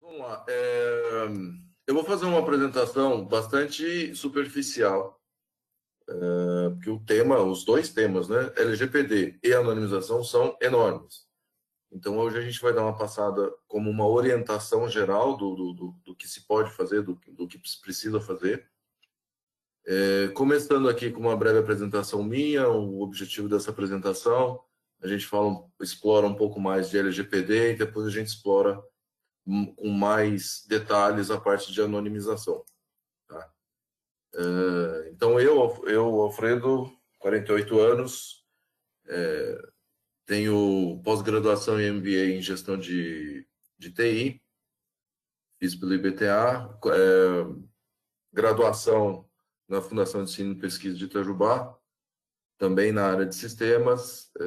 [0.00, 0.44] Vamos lá.
[0.48, 1.28] É...
[1.86, 5.20] Eu vou fazer uma apresentação bastante superficial,
[6.08, 6.70] é...
[6.70, 11.26] porque o tema, os dois temas, né, LGPD e anonimização, são enormes.
[11.90, 15.92] Então, hoje a gente vai dar uma passada como uma orientação geral do, do, do,
[16.04, 18.70] do que se pode fazer, do, do que precisa fazer.
[19.90, 24.62] É, começando aqui com uma breve apresentação minha, o objetivo dessa apresentação,
[25.00, 28.78] a gente fala, explora um pouco mais de LGPD e depois a gente explora
[29.46, 32.62] com mais detalhes a parte de anonimização.
[33.26, 33.50] Tá?
[34.34, 38.44] É, então, eu, eu, Alfredo, 48 anos,
[39.06, 39.58] é,
[40.26, 43.48] tenho pós-graduação em MBA em gestão de,
[43.78, 44.42] de TI,
[45.58, 47.68] fiz pelo IBTA, é,
[48.34, 49.26] graduação
[49.68, 51.78] na Fundação de Ensino e Pesquisa de Itajubá,
[52.56, 54.44] também na área de sistemas, é,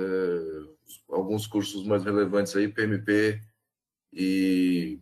[1.10, 3.42] alguns cursos mais relevantes aí, PMP
[4.12, 5.00] e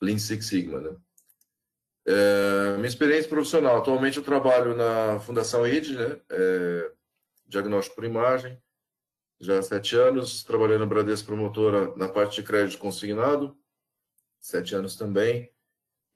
[0.00, 0.96] Lean Six Sigma, né?
[2.06, 6.20] É, minha experiência profissional, atualmente eu trabalho na Fundação ID, né?
[6.30, 6.92] É,
[7.46, 8.58] diagnóstico por imagem,
[9.40, 13.56] já há sete anos, trabalhando na Bradesco Promotora na parte de crédito consignado,
[14.40, 15.52] sete anos também,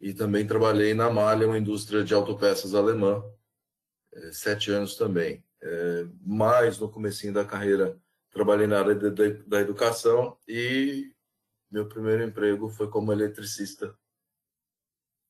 [0.03, 3.23] e também trabalhei na Malha, uma indústria de autopeças alemã,
[4.13, 5.45] é, sete anos também.
[5.63, 7.97] É, mais no comecinho da carreira,
[8.33, 11.15] trabalhei na área da educação e
[11.71, 13.97] meu primeiro emprego foi como eletricista.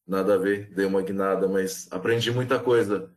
[0.06, 3.14] Nada a ver, dei uma guinada, mas aprendi muita coisa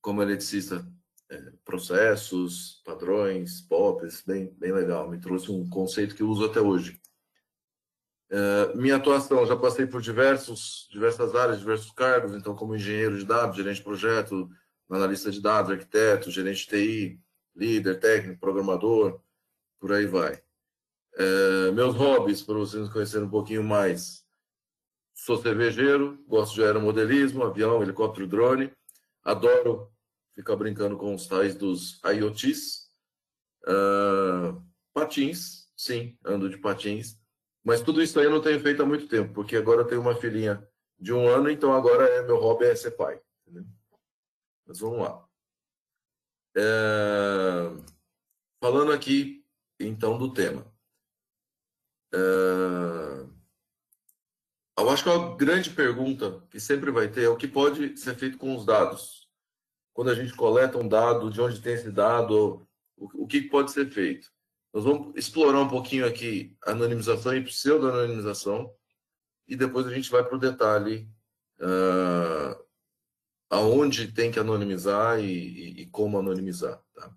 [0.00, 0.86] como eletricista
[1.28, 5.10] é, processos, padrões, POPs, bem, bem legal.
[5.10, 7.00] Me trouxe um conceito que uso até hoje.
[8.36, 13.24] É, minha atuação, já passei por diversos, diversas áreas, diversos cargos, então como engenheiro de
[13.24, 14.50] dados, gerente de projeto,
[14.90, 17.20] analista de dados, arquiteto, gerente de TI,
[17.54, 19.20] líder, técnico, programador,
[19.78, 20.42] por aí vai.
[21.16, 24.24] É, meus hobbies, para vocês conhecerem um pouquinho mais.
[25.14, 28.72] Sou cervejeiro, gosto de aeromodelismo, avião, helicóptero, drone.
[29.22, 29.92] Adoro
[30.34, 32.90] ficar brincando com os tais dos IoTs.
[33.62, 34.60] Uh,
[34.92, 37.16] patins, sim, ando de patins.
[37.64, 40.00] Mas tudo isso aí eu não tenho feito há muito tempo, porque agora eu tenho
[40.00, 40.66] uma filhinha
[40.98, 43.20] de um ano, então agora é, meu hobby é ser pai.
[44.66, 45.26] Mas vamos lá.
[46.56, 46.62] É,
[48.60, 49.44] falando aqui,
[49.80, 50.64] então, do tema.
[52.12, 53.26] É,
[54.78, 58.14] eu acho que a grande pergunta que sempre vai ter é o que pode ser
[58.14, 59.24] feito com os dados
[59.94, 63.88] quando a gente coleta um dado, de onde tem esse dado, o que pode ser
[63.88, 64.28] feito.
[64.74, 68.74] Nós vamos explorar um pouquinho aqui anonimização e pseudo-anonimização,
[69.46, 71.08] e depois a gente vai para o detalhe
[71.60, 72.60] uh,
[73.48, 76.82] aonde tem que anonimizar e, e, e como anonimizar.
[76.92, 77.08] Tá?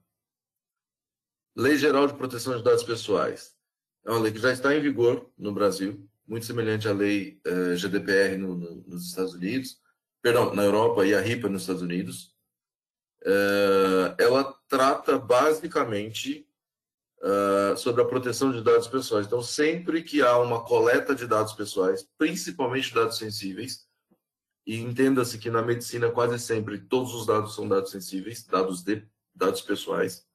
[1.56, 3.58] Lei Geral de Proteção de Dados Pessoais.
[4.06, 7.74] É uma lei que já está em vigor no Brasil, muito semelhante à lei uh,
[7.74, 9.82] eh, GDPR no, no, nos Estados Unidos,
[10.22, 12.36] perdão, na Europa e a RIPA nos Estados Unidos.
[13.26, 16.47] Eh, ela trata basicamente
[17.22, 19.26] uh, sobre a proteção de dados pessoais.
[19.26, 23.88] Então, sempre que há uma coleta de dados pessoais, principalmente dados sensíveis,
[24.66, 29.08] e entenda-se que na medicina quase sempre todos os dados são dados sensíveis, dados de
[29.34, 30.28] dados pessoais.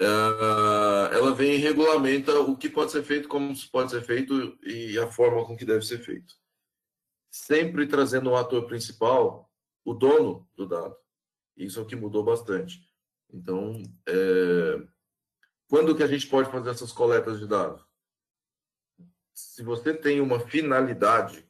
[0.00, 4.98] Uh, ela vem e regulamenta o que pode ser feito, como pode ser feito e
[4.98, 6.34] a forma com que deve ser feito.
[7.30, 9.50] Sempre trazendo um ator principal,
[9.84, 10.96] o dono do dado.
[11.56, 12.80] Isso é o que mudou bastante.
[13.32, 14.95] Então, é...
[15.68, 17.84] quando que a gente pode fazer essas coletas de dados?
[19.34, 21.46] Se você tem uma finalidade,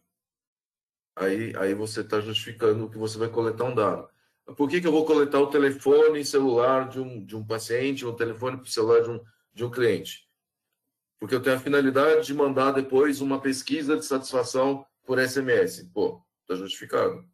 [1.15, 4.09] aí, aí você está justificando que você vai coletar um dado.
[4.57, 8.13] Por que, que eu vou coletar o telefone celular de um, de um paciente, ou
[8.13, 9.21] o telefone celular de um,
[9.53, 10.27] de um cliente?
[11.19, 15.91] Porque eu tenho a finalidade de mandar depois uma pesquisa de satisfação por SMS.
[15.93, 17.25] Pô, está justificado.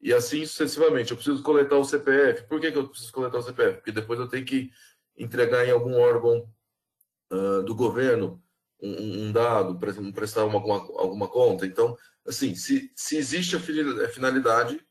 [0.00, 1.10] E assim sucessivamente.
[1.10, 2.46] Eu preciso coletar o CPF.
[2.48, 3.76] Por que, que eu preciso coletar o CPF?
[3.76, 4.70] Porque depois eu tenho que
[5.18, 6.48] entregar em algum órgão
[7.32, 8.42] uh, do governo
[8.80, 11.66] um, um dado para prestar uma, uma, alguma conta.
[11.66, 14.86] Então, assim, se, se existe a finalidade,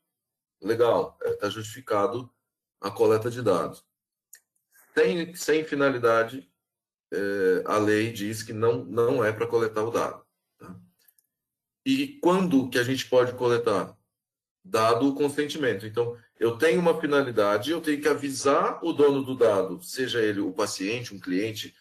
[0.61, 2.29] legal, está é, justificado
[2.81, 3.85] a coleta de dados.
[4.93, 6.51] Sem, sem finalidade,
[7.13, 10.25] é, a lei diz que não, não é para coletar o dado.
[10.57, 10.75] Tá?
[11.85, 13.97] E quando que a gente pode coletar?
[14.67, 15.85] dado o consentimento.
[15.85, 20.39] Então, eu tenho uma finalidade, eu tenho que avisar o dono do dado, seja ele
[20.39, 21.75] o paciente, um cliente,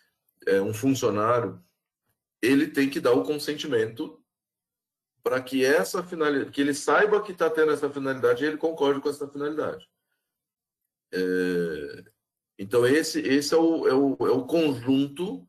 [0.47, 1.63] é, um funcionário,
[2.41, 4.23] ele tem que dar o consentimento
[5.23, 9.01] para que essa finalidade, que ele saiba que está tendo essa finalidade e ele concorde
[9.01, 9.89] com essa finalidade.
[11.13, 12.05] É,
[12.59, 15.47] Então, esse, esse é, o, é, o, é o conjunto,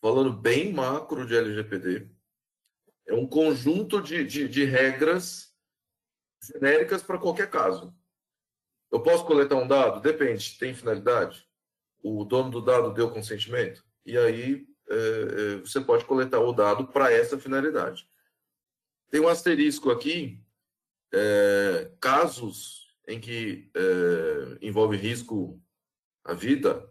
[0.00, 2.08] falando bem macro de LGPD,
[3.06, 5.54] é um conjunto de, de, de regras
[6.42, 7.94] genéricas para qualquer caso.
[8.90, 10.00] Eu posso coletar um dado?
[10.00, 10.58] Depende.
[10.58, 11.46] Tem finalidade?
[12.02, 13.84] O dono do dado deu consentimento?
[14.04, 18.08] E aí é, é, você pode coletar o dado para essa finalidade.
[19.10, 20.42] Tem um asterisco aqui,
[21.12, 25.62] é, casos em que é, envolve risco
[26.24, 26.88] à vida,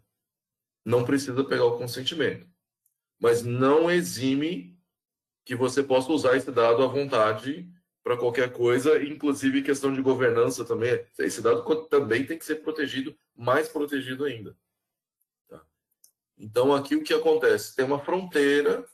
[0.86, 2.48] não precisa pegar o consentimento.
[3.20, 4.80] Mas não exime
[5.44, 7.72] que você possa usar esse dado à vontade
[8.08, 11.06] para qualquer coisa, inclusive questão de governança também.
[11.20, 14.58] Esse dado também tem que ser protegido, mais protegido ainda.
[15.50, 15.62] Tá?
[16.38, 17.76] Então, aqui o que acontece?
[17.76, 18.88] Tem uma fronteira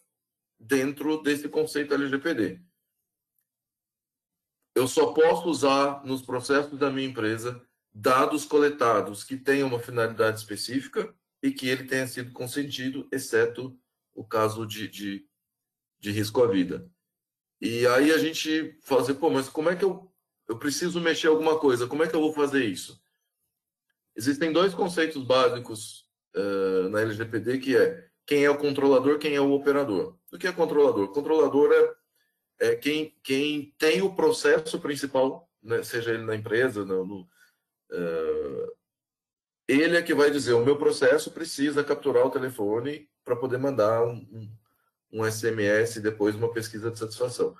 [0.59, 2.59] dentro desse conceito LGPD.
[4.73, 7.63] Eu só posso usar nos processos da minha empresa
[7.93, 11.13] dados coletados que tenham uma finalidade específica
[11.43, 13.79] e que ele tenha sido consentido, exceto
[14.15, 15.27] o caso de, de,
[15.99, 16.91] de risco à vida.
[17.63, 20.11] E aí a gente fala assim, pô, mas como é que eu,
[20.49, 21.87] eu preciso mexer alguma coisa?
[21.87, 23.01] Como é que eu vou fazer isso?
[24.17, 26.05] Existem dois conceitos básicos
[26.35, 30.17] uh, na LGPD, que é quem é o controlador, quem é o operador.
[30.29, 31.13] O que é controlador?
[31.13, 31.71] Controlador
[32.59, 37.21] é, é quem, quem tem o processo principal, né, seja ele na empresa, no, no
[37.21, 38.73] uh,
[39.69, 44.05] ele é que vai dizer, o meu processo precisa capturar o telefone para poder mandar
[44.05, 44.51] um, um
[45.13, 47.55] um SMS e depois uma pesquisa de satisfação.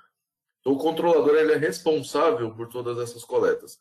[0.60, 3.80] Então, o controlador ele é responsável por todas essas coletas.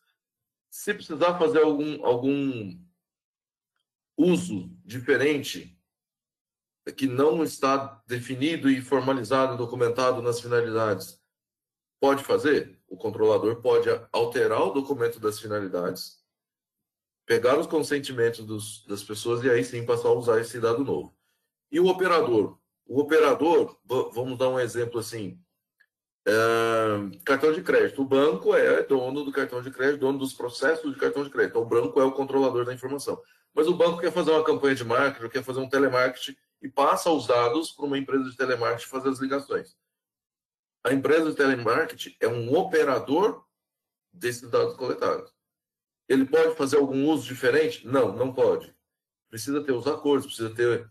[0.70, 2.80] Se precisar fazer algum, algum
[4.16, 5.78] uso diferente,
[6.98, 11.22] que não está definido e formalizado, documentado nas finalidades,
[12.00, 12.80] pode fazer?
[12.88, 16.22] O controlador pode alterar o documento das finalidades,
[17.25, 21.18] pegar os consentimentos dos, das pessoas e aí sim passar a usar esse dado novo.
[21.72, 22.60] E o operador?
[22.86, 25.40] O operador, vamos dar um exemplo assim,
[26.26, 26.32] é,
[27.26, 28.02] cartão de crédito.
[28.02, 31.60] O banco é dono do cartão de crédito, dono dos processos de cartão de crédito.
[31.60, 33.22] o banco é o controlador da informação.
[33.54, 37.12] Mas o banco quer fazer uma campanha de marketing, quer fazer um telemarketing e passa
[37.12, 39.76] os dados para uma empresa de telemarketing fazer as ligações.
[40.84, 43.46] A empresa de telemarketing é um operador
[44.12, 45.32] desses dados coletados.
[46.08, 47.86] Ele pode fazer algum uso diferente?
[47.88, 48.76] Não, não pode.
[49.30, 50.90] Precisa ter os acordos, precisa ter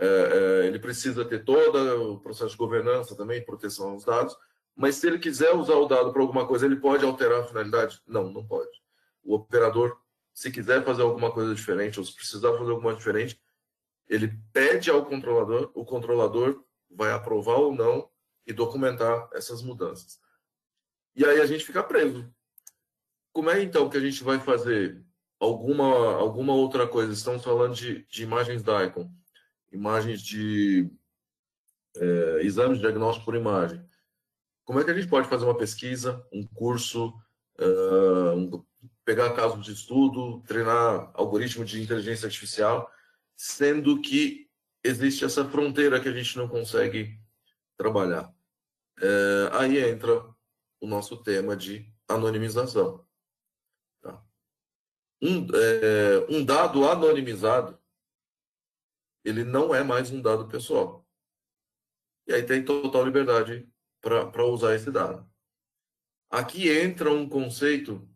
[0.00, 4.36] é, é, ele precisa ter todo o processo de governança também, proteção aos dados,
[4.76, 8.00] mas se ele quiser usar o dado para alguma coisa, ele pode alterar a finalidade?
[8.06, 8.70] Não, não pode.
[9.24, 10.00] O operador,
[10.32, 13.40] se quiser fazer alguma coisa diferente, ou se precisar fazer alguma coisa diferente,
[14.08, 18.08] ele pede ao controlador, o controlador vai aprovar ou não
[18.46, 20.20] e documentar essas mudanças.
[21.16, 22.32] E aí a gente fica preso.
[23.32, 25.04] Como é então que a gente vai fazer
[25.40, 27.12] alguma, alguma outra coisa?
[27.12, 29.17] Estamos falando de, de imagens da ICON
[29.72, 30.90] imagens de
[31.96, 33.82] é, exames de diagnóstico por imagem.
[34.64, 37.08] Como é que a gente pode fazer uma pesquisa, um curso,
[37.58, 38.64] uh, um,
[39.04, 42.90] pegar casos de estudo, treinar algoritmo de inteligência artificial,
[43.34, 44.46] sendo que
[44.84, 47.18] existe essa fronteira que a gente não consegue
[47.78, 48.30] trabalhar?
[49.00, 50.22] É, aí entra
[50.80, 53.04] o nosso tema de anonimização.
[54.02, 54.22] Tá?
[55.22, 57.78] Um, é, um dado anonimizado
[59.28, 61.06] ele não é mais um dado pessoal.
[62.26, 63.68] E aí tem total liberdade
[64.00, 65.28] para usar esse dado.
[66.30, 68.06] Aqui entra um conceito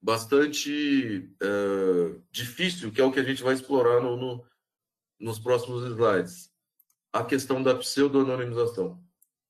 [0.00, 4.46] bastante uh, difícil, que é o que a gente vai explorar no, no,
[5.18, 6.50] nos próximos slides.
[7.12, 9.02] A questão da pseudo-anonimização.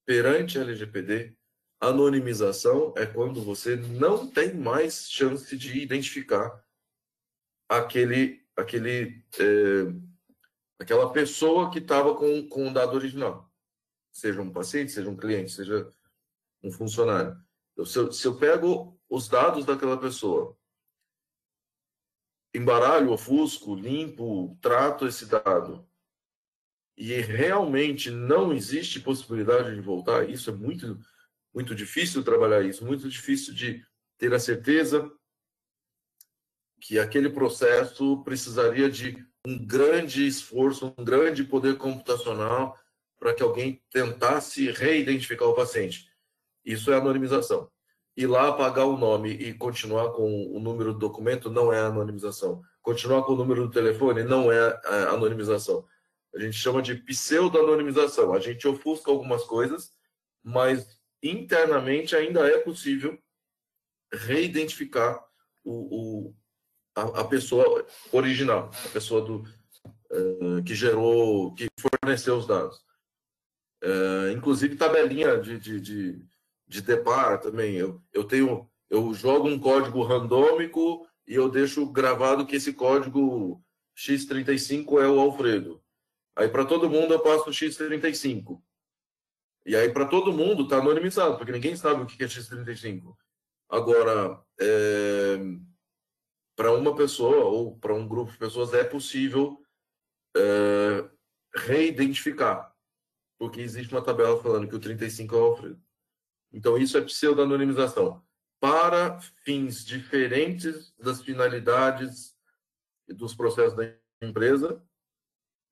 [0.04, 1.36] Perante a LGPD,
[1.80, 6.62] anonimização é quando você não tem mais chance de identificar
[7.68, 9.92] aquele, aquele eh,
[10.80, 13.52] aquela pessoa que estava com, com o dado original.
[14.10, 15.88] Seja um paciente, seja um cliente, seja
[16.62, 17.38] um funcionário.
[17.84, 20.56] Se, eu, se eu pego os dados daquela pessoa,
[22.54, 25.86] embaralho, ofusco, limpo, trato esse dado,
[26.96, 30.98] e realmente não existe possibilidade de voltar, isso é muito,
[31.54, 33.84] muito difícil trabalhar isso, muito difícil de
[34.18, 35.10] ter a certeza
[36.80, 42.76] que aquele processo precisaria de um grande esforço, um grande poder computacional
[43.18, 46.10] para que alguém tentasse reidentificar o paciente.
[46.64, 47.70] Isso é anonimização.
[48.16, 52.62] Ir lá apagar o nome e continuar com o número do documento não é anonimização.
[52.82, 55.86] Continuar com o número do telefone não é, é anonimização.
[56.34, 58.32] A gente chama de pseudo-anonimização.
[58.32, 59.92] A gente ofusca algumas coisas,
[60.42, 63.18] mas internamente ainda é possível
[64.12, 65.22] reidentificar
[65.64, 66.34] o, o,
[66.94, 69.44] a, a pessoa original, a pessoa do,
[70.10, 72.78] uh, que gerou, que forneceu os dados.
[73.82, 76.26] Uh, inclusive tabelinha de, de, de,
[76.66, 77.76] de depar também.
[77.76, 83.62] Eu, eu tenho, eu jogo um código randômico e eu deixo gravado que esse código
[83.96, 85.82] x35 é o Alfredo.
[86.36, 88.60] Aí para todo mundo eu passo x35.
[89.66, 93.14] E aí para todo mundo está anonimizado, porque ninguém sabe o que é x35.
[93.68, 95.38] Agora, é,
[96.60, 99.64] para uma pessoa ou para um grupo de pessoas é possível
[100.36, 101.10] é,
[101.56, 102.76] reidentificar,
[103.38, 105.82] porque existe uma tabela falando que o 35 é o Alfredo.
[106.52, 108.22] Então, isso é pseudo-anonimização.
[108.60, 112.36] Para fins diferentes das finalidades
[113.08, 114.84] dos processos da empresa,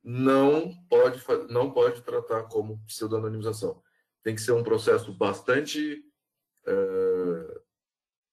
[0.03, 3.83] não pode, não pode tratar como pseudo-anonimização.
[4.23, 6.03] Tem que ser um processo bastante
[6.67, 7.61] é,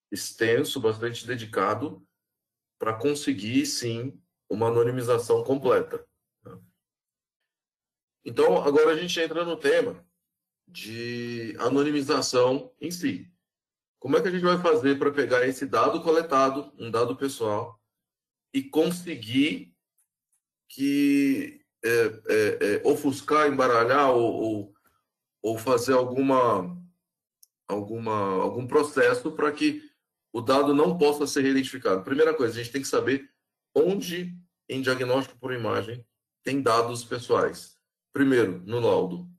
[0.09, 2.01] extenso, bastante dedicado,
[2.77, 6.05] para conseguir, sim, uma anonimização completa.
[6.44, 6.60] Né?
[8.24, 10.05] Então, agora a gente entra no tema
[10.67, 13.32] de anonimização em si.
[14.00, 17.82] Como é que a gente vai fazer para pegar esse dado coletado, um dado pessoal,
[18.53, 19.75] e conseguir
[20.70, 24.75] que é, é, é, ofuscar, embaralhar ou, ou,
[25.41, 26.75] ou, fazer alguma,
[27.67, 29.84] alguma, algum processo para que
[30.35, 32.03] o dado não possa ser reidentificado.
[32.03, 33.31] Primeira coisa, a gente tem que saber
[33.73, 34.37] onde
[34.67, 36.05] em diagnóstico por imagem
[36.43, 37.77] tem dados pessoais.
[38.11, 39.29] Primeiro, no laudo.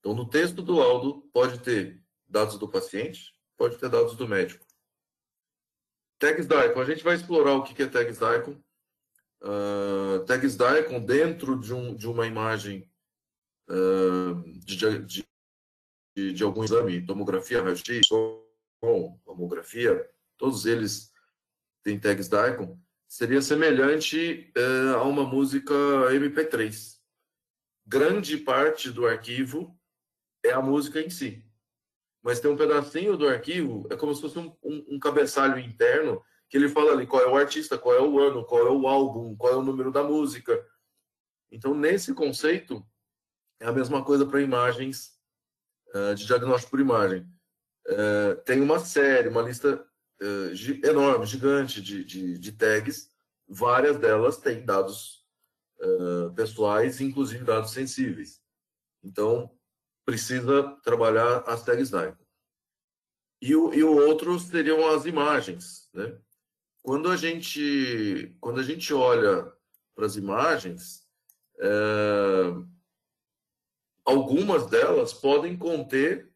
[0.00, 4.66] Então, no texto do laudo, pode ter dados do paciente, pode ter dados do médico.
[6.18, 8.60] Tags DICOM, a gente vai explorar o que é Tags DICOM.
[9.40, 12.90] Uh, tags DICOM dentro de, um, de uma imagem
[13.70, 14.34] uh,
[14.64, 15.24] de, de,
[16.16, 18.08] de, de algum exame, tomografia, raio-x,
[18.80, 21.12] com mamografia, todos eles
[21.82, 25.74] têm tags DICOM, seria semelhante é, a uma música
[26.10, 26.98] MP3.
[27.86, 29.78] Grande parte do arquivo
[30.44, 31.44] é a música em si.
[32.22, 36.22] Mas tem um pedacinho do arquivo, é como se fosse um, um, um cabeçalho interno,
[36.48, 38.86] que ele fala ali qual é o artista, qual é o ano, qual é o
[38.86, 40.66] álbum, qual é o número da música.
[41.50, 42.86] Então, nesse conceito,
[43.60, 45.18] é a mesma coisa para imagens
[45.94, 47.26] uh, de diagnóstico por imagem.
[47.88, 49.82] Eh, tem uma série, uma lista
[50.20, 53.10] uh, enorme, gigante de, de, de, tags.
[53.48, 55.24] Várias delas têm dados
[55.80, 58.42] uh, pessoais, inclusive dados sensíveis.
[59.02, 59.50] Então,
[60.04, 62.14] precisa trabalhar as tags DICOM.
[63.40, 65.88] E o, e o outro seriam as imagens.
[65.94, 66.14] Né?
[66.82, 69.50] Quando, a gente, quando a gente olha
[69.94, 71.08] para as imagens,
[74.04, 76.27] algumas delas podem conter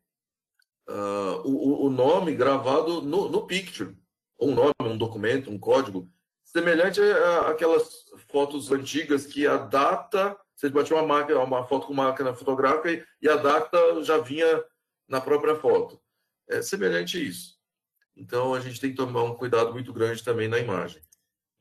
[0.88, 3.96] uh, o, o, nome gravado no, no picture,
[4.40, 6.10] um nome, um documento, um código,
[6.44, 7.00] semelhante
[7.46, 13.06] àquelas fotos antigas que a data, você batia uma, máquina, uma foto com máquina fotográfica
[13.20, 14.62] e a data já vinha
[15.08, 16.00] na própria foto.
[16.48, 17.56] É semelhante a isso.
[18.16, 21.00] Então, a gente tem que tomar um cuidado muito grande também na imagem.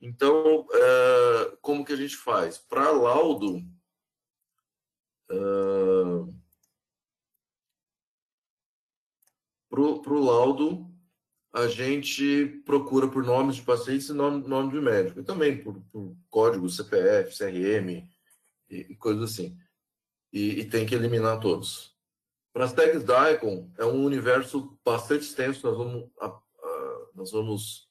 [0.02, 2.58] Então, uh, como que a gente faz?
[2.58, 3.58] Para laudo,
[5.32, 6.41] uh,
[9.72, 10.86] Para o laudo,
[11.54, 15.22] a gente procura por nomes de pacientes e nome, nome de médico.
[15.22, 18.06] E também por, por código CPF, CRM
[18.70, 19.58] e, e coisas assim.
[20.34, 21.96] E, e, tem que eliminar todos.
[22.54, 25.66] Para as tags DICOM, é um universo bastante extenso.
[25.66, 27.90] Nós vamos, a, a, nós vamos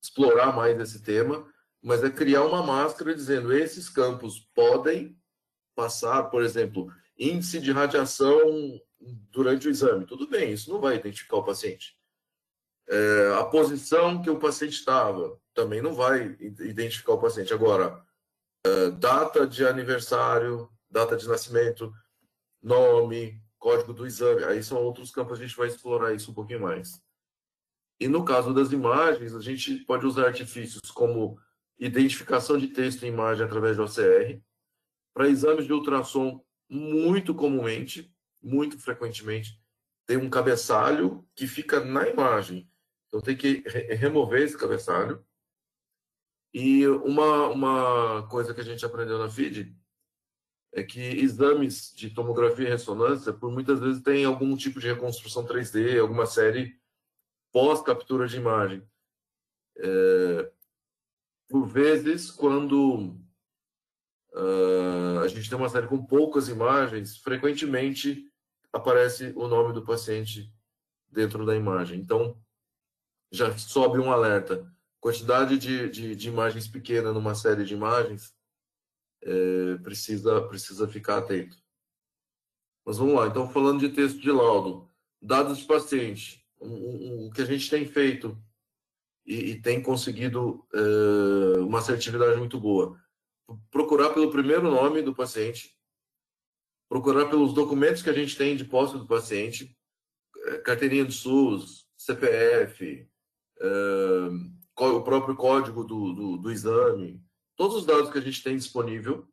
[0.00, 1.52] explorar mais esse tema,
[1.82, 5.18] mas é criar uma máscara dizendo esses campos podem
[5.74, 8.80] passar, por exemplo, índice de radiação
[9.30, 10.06] durante o exame.
[10.06, 11.96] Tudo bem, isso não vai identificar o paciente.
[12.88, 17.52] É, a posição que o paciente estava também não vai identificar o paciente.
[17.52, 18.04] Agora,
[18.64, 21.92] é, data de aniversário, data de nascimento,
[22.62, 26.60] nome, código do exame, aí são outros campos, a gente vai explorar isso um pouquinho
[26.60, 27.00] mais.
[27.98, 31.38] E no caso das imagens, a gente pode usar artifícios como
[31.78, 34.40] identificação de texto e imagem através de OCR.
[35.14, 39.60] Para exames de ultrassom, muito comumente, muito frequentemente,
[40.06, 42.70] tem um cabeçalho que fica na imagem.
[43.08, 45.24] Então tem que re remover esse cabeçalho.
[46.54, 49.76] E uma, uma coisa que a gente aprendeu na FID
[50.72, 55.46] é que exames de tomografia e ressonância, por muitas vezes, tem algum tipo de reconstrução
[55.46, 56.78] 3D, alguma série
[57.52, 58.86] pós-captura de imagem.
[59.78, 60.52] É,
[61.48, 63.18] por vezes, quando
[64.36, 68.30] uh, a gente tem uma série com poucas imagens, frequentemente
[68.72, 70.52] aparece o nome do paciente
[71.10, 71.98] dentro da imagem.
[71.98, 72.38] Então,
[73.32, 74.70] já sobe um alerta.
[75.00, 78.34] quantidade de, de, de imagens pequena numa série de imagens,
[79.22, 81.56] é, precisa, precisa ficar atento.
[82.84, 84.88] Mas vamos lá, então falando de texto de laudo,
[85.20, 88.40] dados de paciente, o que a gente tem feito
[89.26, 92.96] e, e tem conseguido é, uma assertividade muito boa.
[93.70, 95.76] Procurar pelo primeiro nome do paciente,
[96.88, 99.76] procurar pelos documentos que a gente tem de posse do paciente,
[100.46, 103.08] é, carteirinha de SUS, CPF,
[104.76, 107.22] o próprio código do, do, do, exame,
[107.56, 109.26] todos os dados que a gente tem disponível,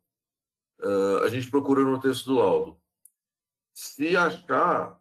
[1.22, 2.80] a gente procura no texto do laudo.
[3.74, 4.98] Se achar,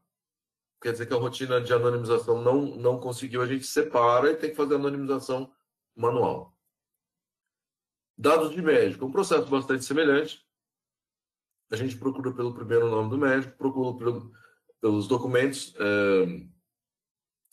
[0.82, 4.50] quer dizer que a rotina de anonimização não, não conseguiu, a gente separa e tem
[4.50, 5.53] que fazer a anonimização
[5.96, 6.52] manual.
[8.24, 10.48] Dados de médico, um processo bastante semelhante.
[11.70, 14.32] A gente procura pelo primeiro nome do médico, procura pelo,
[14.80, 16.50] pelos documentos, uh,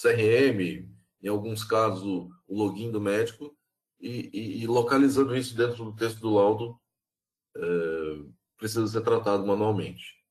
[0.00, 0.89] CRM,
[1.21, 3.59] em alguns casos, o login do médico,
[3.99, 6.81] e, e, e localizando isso dentro do texto do laudo,
[7.57, 7.62] é,
[8.57, 10.25] precisa ser tratado manualmente.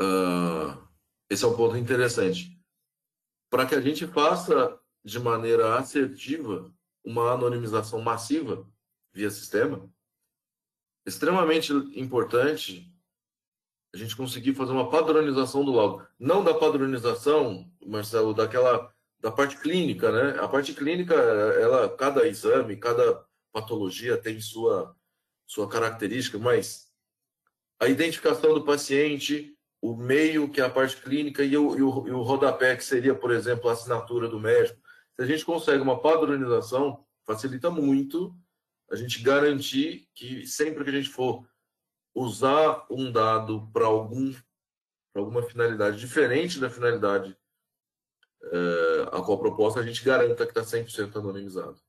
[0.00, 0.84] Uh,
[1.30, 2.60] esse é um ponto interessante.
[3.48, 6.74] Para que a gente faça de maneira assertiva
[7.04, 8.66] uma anonimização massiva
[9.12, 9.88] via sistema,
[11.06, 12.90] extremamente importante
[13.94, 16.04] a gente conseguir fazer uma padronização do laudo.
[16.18, 20.38] Não da padronização, Marcelo, daquela da parte clínica, né?
[20.38, 24.94] A parte clínica, ela, cada exame, cada patologia tem sua
[25.46, 26.90] sua característica, mas
[27.78, 32.08] a identificação do paciente, o meio que é a parte clínica e o, e o,
[32.08, 34.80] e o rodapé, que seria, por exemplo, a assinatura do médico.
[35.16, 38.36] Se a gente consegue uma padronização, facilita muito
[38.90, 41.48] a gente garantir que sempre que a gente for
[42.14, 44.34] usar um dado para algum,
[45.14, 47.36] alguma finalidade diferente da finalidade
[48.42, 51.80] é, a qual proposta, a gente garanta que está 100% anonimizado.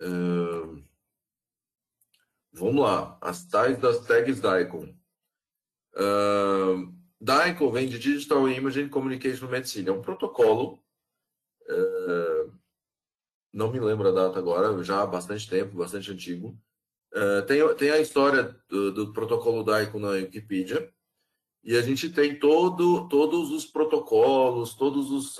[0.00, 0.06] É,
[2.52, 4.94] vamos lá, as tais das tags DICOM.
[5.96, 6.93] Uh,
[7.24, 10.78] DICOM vem de Digital Imaging Communication Medicine, é um protocolo,
[11.68, 12.52] uh,
[13.52, 16.58] não me lembro a data agora, já há bastante tempo, bastante antigo,
[17.14, 20.92] Uh, tem, tem a história do, do protocolo DAICO na Wikipedia,
[21.62, 25.38] e a gente tem todo, todos os protocolos, todas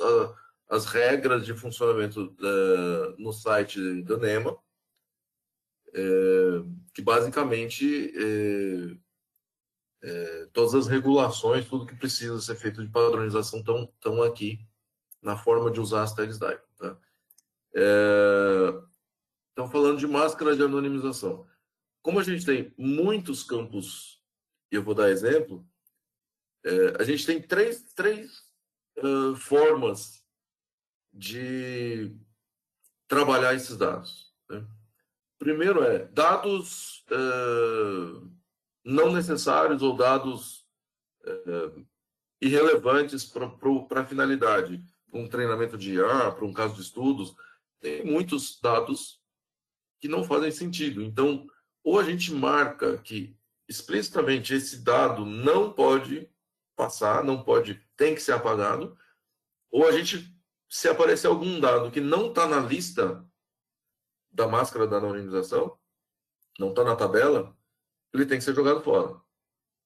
[0.71, 4.57] as regras de funcionamento uh, no site do NEMA,
[6.95, 8.13] que basicamente
[10.53, 14.61] todas as regulações, tudo que precisa ser feito de padronização estão, aqui
[15.23, 16.67] na forma de usar as tags DAICO.
[16.77, 16.97] Tá?
[19.49, 21.47] Estão falando de máscara de anonimização.
[22.03, 24.23] Como a gente tem muitos campos,
[24.71, 25.67] e eu vou dar exemplo,
[26.65, 28.43] é, a gente tem três, três
[28.99, 30.25] uh, formas
[31.13, 32.15] de
[33.07, 34.35] trabalhar esses dados.
[34.49, 34.67] Né?
[35.39, 38.31] Primeiro é dados uh,
[38.85, 40.67] não necessários ou dados
[41.25, 41.87] uh,
[42.41, 47.35] irrelevantes para a finalidade, para um treinamento de IA, para um caso de estudos.
[47.81, 49.21] Tem muitos dados
[50.01, 51.03] que não fazem sentido.
[51.03, 51.47] Então,
[51.83, 53.37] ou a gente marca que
[53.69, 56.31] explicitamente esse dado não pode
[56.77, 58.97] passar, não pode, tem que ser apagado,
[59.71, 60.33] ou a gente,
[60.69, 63.25] se aparecer algum dado que não está na lista
[64.31, 65.79] da máscara da anonimização,
[66.59, 67.57] não está na tabela,
[68.15, 69.21] ele tem que ser jogado fora.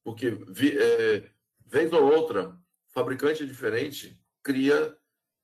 [0.05, 1.31] Porque, é,
[1.67, 2.57] vez ou outra,
[2.89, 4.97] fabricante diferente cria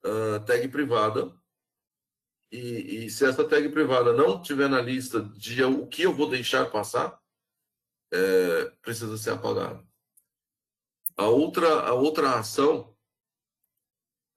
[0.04, 1.34] uh, tag privada
[2.52, 6.30] e, e, se essa tag privada não tiver na lista de o que eu vou
[6.30, 7.20] deixar passar,
[8.12, 9.84] é, precisa ser apagado.
[11.16, 12.94] A outra, a outra ação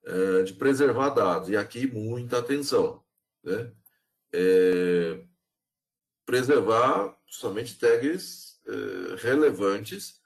[0.03, 3.03] é de preservar dados, e aqui muita atenção,
[3.43, 3.71] né?
[4.33, 5.23] É
[6.27, 10.19] preservar somente tags é, relevantes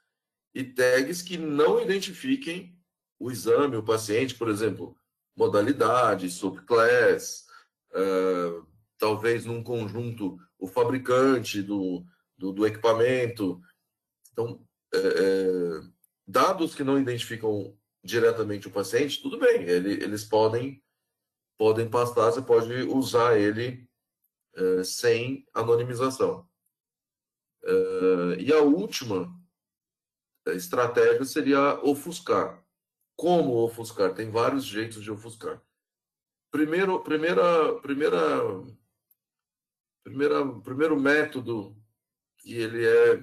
[0.52, 2.76] e tags que não identifiquem
[3.18, 4.96] o exame, o paciente, por exemplo,
[5.36, 7.46] modalidade, subclass,
[7.92, 8.66] uh,
[8.98, 12.04] talvez num conjunto o fabricante do,
[12.36, 13.60] do, do equipamento.
[14.32, 15.80] Então, é,
[16.26, 20.82] dados que não identificam diretamente o paciente, tudo bem, ele, eles podem
[21.56, 23.88] podem passar, você pode usar ele
[24.54, 26.48] é, sem anonimização.
[28.38, 29.32] e a última
[30.46, 32.62] estratégia seria ofuscar.
[33.14, 34.14] Como ofuscar?
[34.14, 35.62] Tem vários jeitos de ofuscar.
[36.50, 38.18] Primeiro, primeira, primeira,
[40.02, 41.76] primeira, primeiro método
[42.38, 43.22] que ele é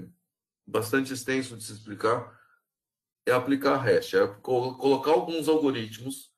[0.65, 2.39] bastante extenso de se explicar
[3.25, 6.31] é aplicar hash, é colocar alguns algoritmos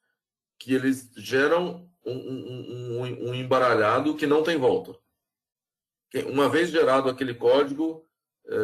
[0.59, 4.97] que eles geram um, um, um, embaralhado que não tem volta.
[6.27, 8.07] Uma vez gerado aquele código,
[8.45, 8.55] é,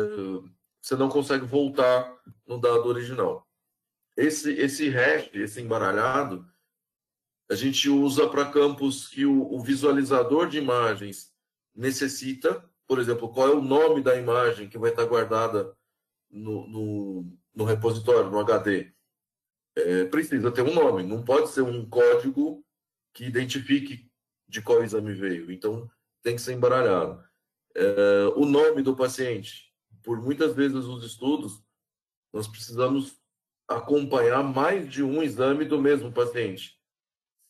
[0.81, 3.47] você não consegue voltar no dado original.
[4.15, 6.45] Esse, esse hash, esse embaralhado,
[7.49, 11.31] a gente usa para campos que o, o, visualizador de imagens
[11.73, 12.67] necessita.
[12.87, 15.77] Por exemplo, qual é o nome da imagem que vai estar guardada
[16.29, 18.91] no, no, no repositório, no HD.
[19.75, 22.65] É, precisa ter um nome, não pode ser um código
[23.17, 24.07] que identifique
[24.47, 25.51] de qual exame veio.
[25.51, 25.89] Então,
[26.21, 27.19] tem que ser embaralhado.
[27.75, 29.73] É, o nome do paciente.
[30.03, 31.59] Por muitas vezes os estudos,
[32.31, 33.19] nós precisamos
[33.67, 36.79] acompanhar mais de um exame do mesmo paciente.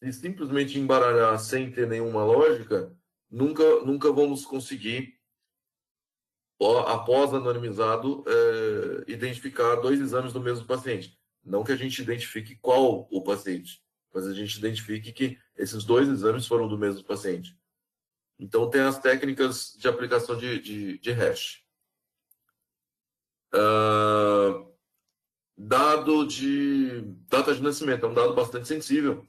[0.02, 2.96] Se simplesmente embaralhar sem ter nenhuma lógica,
[3.30, 5.20] nunca, nunca vamos conseguir,
[6.88, 11.20] após anonimizado, é, identificar dois exames do mesmo paciente.
[11.44, 16.08] Não que a gente identifique qual o paciente, mas a gente identifique que esses dois
[16.08, 17.58] exames foram do mesmo paciente.
[18.40, 21.64] Então, tem as técnicas de aplicação de, de, de hash.
[23.54, 24.72] Uh,
[25.58, 29.26] dado de data de nascimento é um dado bastante sensível.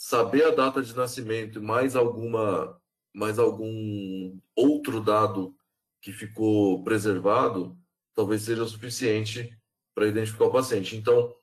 [0.00, 2.78] Saber a data de nascimento e mais alguma
[3.14, 5.56] mais algum outro dado
[6.00, 7.76] que ficou preservado
[8.14, 9.56] talvez seja suficiente
[9.94, 10.96] para identificar o paciente.
[10.96, 11.34] Então,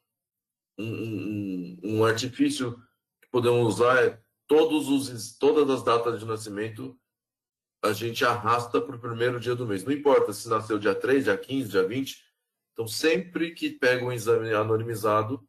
[0.77, 2.75] um, um, artifício
[3.21, 6.97] que podemos usar é todos os, todas as datas de nascimento
[7.81, 9.83] a gente arrasta para o primeiro dia do mês.
[9.83, 12.25] Não importa se nasceu dia 3, dia 15, dia 20,
[12.75, 15.47] então, sempre que pega um exame anonimizado,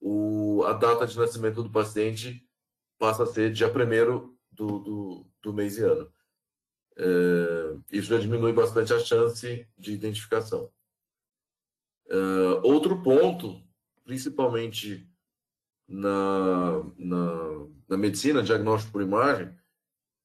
[0.00, 2.42] o, a data de nascimento do paciente
[2.98, 6.10] passa a ser dia 1 do, do, do mês e ano.
[6.96, 10.72] É, isso já diminui bastante a chance de identificação.
[12.08, 12.16] É,
[12.62, 13.62] outro ponto,
[14.06, 15.06] principalmente
[15.88, 19.52] na, na, na, medicina, diagnóstico por imagem,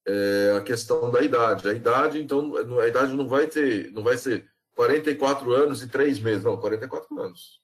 [0.06, 1.68] é a questão da idade.
[1.68, 6.20] A idade, então, a idade não vai ter, não vai ser 44 anos e 3
[6.20, 6.44] meses.
[6.44, 7.62] Não, 44 anos.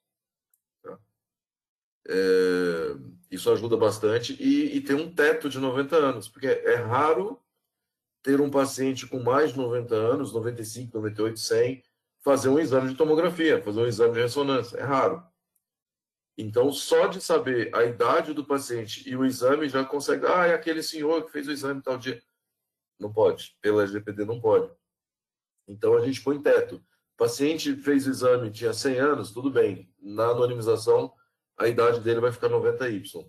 [0.82, 0.98] Tá?
[2.08, 2.96] É,
[3.30, 4.36] isso ajuda bastante.
[4.40, 7.40] E, e tem um teto de 90 anos, porque é raro
[8.22, 11.84] ter um paciente com mais de 90 anos, 95, 98, 100,
[12.20, 14.76] fazer um exame de tomografia, fazer um exame de ressonância.
[14.76, 15.22] É raro.
[16.38, 20.24] Então, só de saber a idade do paciente e o exame já consegue.
[20.24, 22.22] Ah, é aquele senhor que fez o exame tal dia.
[22.98, 23.56] Não pode.
[23.60, 24.70] Pela LGPD não pode.
[25.66, 26.82] Então, a gente põe teto
[27.18, 29.92] paciente fez o exame, tinha 100 anos, tudo bem.
[30.00, 31.12] Na anonimização,
[31.58, 33.28] a idade dele vai ficar 90Y.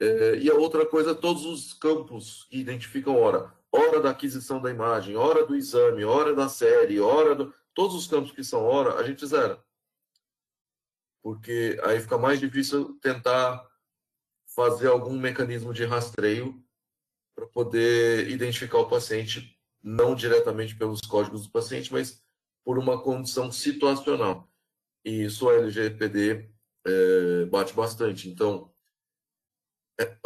[0.00, 3.52] É, e a outra coisa, todos os campos que identificam hora.
[3.72, 7.52] Hora da aquisição da imagem, hora do exame, hora da série, hora do...
[7.74, 9.60] Todos os campos que são hora, a gente zera.
[11.24, 13.66] Porque aí fica mais difícil tentar
[14.54, 16.62] fazer algum mecanismo de rastreio
[17.34, 22.22] para poder identificar o paciente não diretamente pelos códigos do paciente, mas
[22.62, 24.52] por uma condição situacional.
[25.02, 26.50] E isso a LGPD
[26.86, 28.28] é, bate bastante.
[28.28, 28.70] Então,
[29.98, 30.18] é,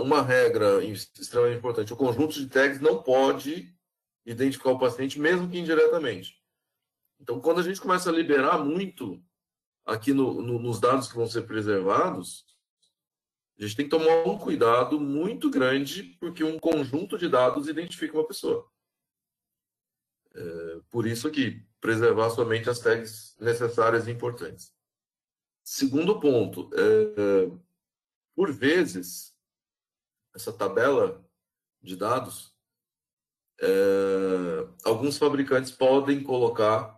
[0.00, 3.76] uma regra extremamente importante: o conjunto de tags não pode
[4.24, 6.40] identificar o paciente, mesmo que indiretamente.
[7.20, 9.20] Então, quando a gente começa a liberar muito
[9.84, 12.44] aqui no, no, nos dados que vão ser preservados,
[13.58, 18.16] a gente tem que tomar um cuidado muito grande, porque um conjunto de dados identifica
[18.16, 18.68] uma pessoa.
[20.34, 24.74] É, por isso que preservar somente as tags necessárias e importantes.
[25.62, 27.50] Segundo ponto, é,
[28.34, 29.34] por vezes,
[30.34, 31.24] essa tabela
[31.80, 32.52] de dados,
[33.60, 33.66] é,
[34.84, 36.93] alguns fabricantes podem colocar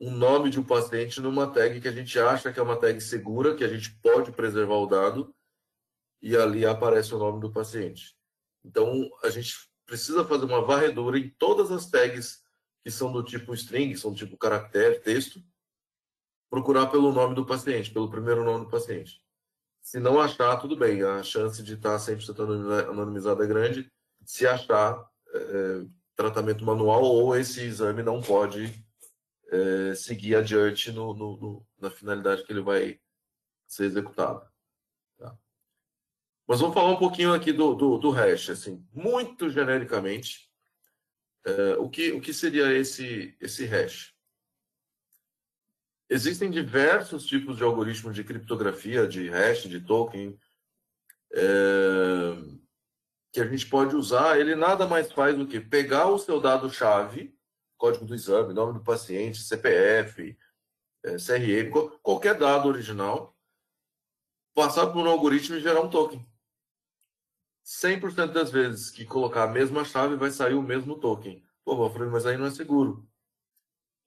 [0.00, 3.00] um nome de um paciente numa tag que a gente acha que é uma tag
[3.00, 5.34] segura, que a gente pode preservar o dado,
[6.20, 8.14] e ali aparece o nome do paciente.
[8.64, 9.54] Então, a gente
[9.86, 12.42] precisa fazer uma varredura em todas as tags
[12.84, 15.40] que são do tipo string, são do tipo caractere, texto,
[16.50, 19.20] procurar pelo nome do paciente, pelo primeiro nome do paciente.
[19.82, 23.90] Se não achar, tudo bem, a chance de estar 100% anonimizado é grande.
[24.24, 25.84] Se achar, é,
[26.16, 28.84] tratamento manual ou esse exame não pode
[29.50, 33.00] é, seguir adiante no, no, no, na finalidade que ele vai
[33.66, 34.46] ser executado.
[36.46, 40.48] Mas vamos falar um pouquinho aqui do, do, do hash, assim, muito genericamente.
[41.44, 44.14] É, o, que, o que seria esse, esse hash?
[46.08, 50.38] Existem diversos tipos de algoritmos de criptografia, de hash, de token,
[51.32, 51.42] é,
[53.32, 54.38] que a gente pode usar.
[54.38, 57.35] Ele nada mais faz do que pegar o seu dado-chave,
[57.76, 60.36] código do exame, nome do paciente, CPF,
[61.04, 61.70] é, CRM,
[62.02, 63.36] qualquer dado original,
[64.54, 66.26] passar por um algoritmo e gerar um token.
[67.64, 71.44] 100% das vezes que colocar a mesma chave vai sair o mesmo token.
[71.64, 73.08] Pô, Alfredo, mas aí não é seguro.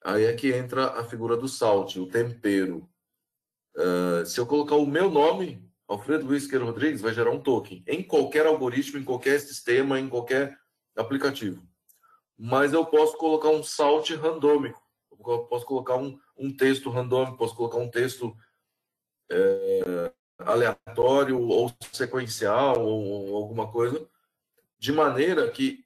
[0.04, 2.90] Aí é que entra a figura do salt, o tempero.
[3.76, 7.84] Uh, se eu colocar o meu nome, Alfredo Luiz Queiro Rodrigues, vai gerar um token
[7.86, 10.58] em qualquer algoritmo, em qualquer sistema, em qualquer
[10.96, 11.68] aplicativo.
[12.42, 14.82] Mas eu posso colocar um salt randômico.
[15.12, 18.34] Eu posso colocar um, um texto randômico, posso colocar um texto
[19.30, 24.08] é, aleatório ou sequencial ou, ou, alguma coisa,
[24.78, 25.84] de maneira que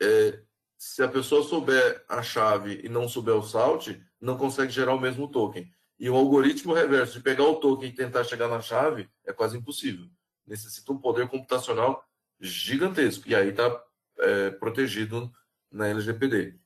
[0.00, 0.40] é,
[0.78, 5.00] se a pessoa souber a chave e não souber o salt, não consegue gerar o
[5.00, 5.70] mesmo token.
[5.98, 9.58] E o algoritmo reverso de pegar o token e tentar chegar na chave é quase
[9.58, 10.06] impossível.
[10.46, 12.02] Necessita um poder computacional
[12.40, 13.28] gigantesco.
[13.28, 13.84] E aí está
[14.18, 15.30] é, protegido
[15.70, 16.58] na LGPD.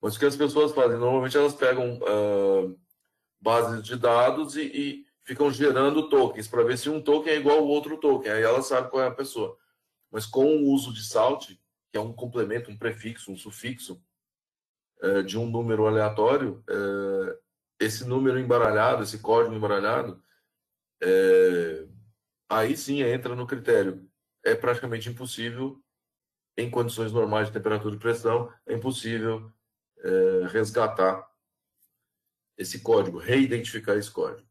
[0.00, 0.98] Mas o que as pessoas fazem?
[0.98, 2.78] Normalmente elas pegam uh,
[3.40, 7.58] bases de dados e, e ficam gerando tokens para ver se um token é igual
[7.58, 8.32] ao outro token.
[8.32, 9.56] Aí ela sabe qual é a pessoa.
[10.10, 11.48] Mas com o uso de salt,
[11.90, 14.02] que é um complemento, um prefixo, um sufixo
[15.02, 17.38] uh, de um número aleatório, uh,
[17.78, 20.22] esse número embaralhado, esse código embaralhado,
[22.46, 24.06] aí sim entra no critério.
[24.44, 25.82] É praticamente impossível
[26.56, 29.50] em condições normais de temperatura e pressão, é impossível
[29.98, 31.28] é, resgatar
[32.56, 34.46] esse código, reidentificar esse código.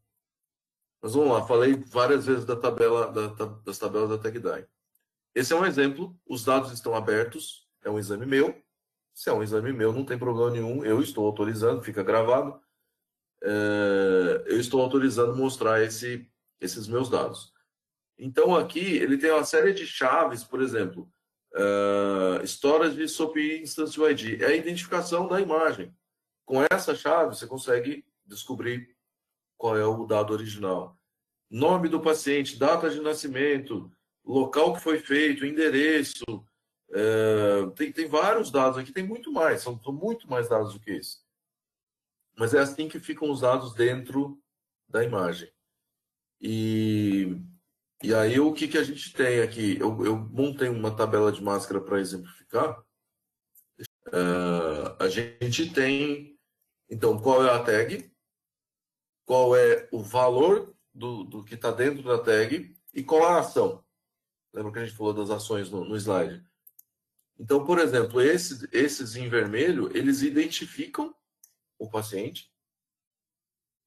[1.02, 4.66] Mas vamos lá, falei várias vezes da tabela, da, das tabelas da TagDye.
[5.34, 8.60] Esse é um exemplo, os dados estão abertos, é um exame meu.
[9.14, 12.60] Se é um exame meu, não tem problema nenhum, eu estou autorizando, fica gravado.
[13.42, 17.52] É, eu estou autorizando mostrar esse, esses meus dados.
[18.18, 21.10] Então aqui ele tem uma série de chaves, por exemplo,
[21.54, 25.94] uh, Storage SOP Instance ID, é a identificação da imagem.
[26.44, 28.94] Com essa chave, você consegue descobrir
[29.56, 30.98] qual é o dado original.
[31.50, 33.90] Nome do paciente, data de nascimento,
[34.24, 36.24] local que foi feito, endereço.
[36.90, 40.80] Uh, tem, tem vários dados aqui, tem muito mais, são, são muito mais dados do
[40.80, 41.24] que isso.
[42.36, 44.40] Mas é assim que ficam os dados dentro
[44.88, 45.52] da imagem.
[46.40, 47.36] E
[48.02, 49.78] e aí, o que, que a gente tem aqui?
[49.78, 52.82] Eu, eu montei uma tabela de máscara para exemplificar.
[54.08, 56.38] Uh, a gente tem,
[56.88, 58.10] então, qual é a tag,
[59.26, 63.84] qual é o valor do, do que está dentro da tag e qual a ação.
[64.52, 66.44] Lembra que a gente falou das ações no, no slide?
[67.38, 71.14] Então, por exemplo, esses, esses em vermelho, eles identificam
[71.78, 72.50] o paciente